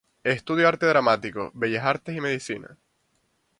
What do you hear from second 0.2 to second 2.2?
Estudió arte dramático, bellas artes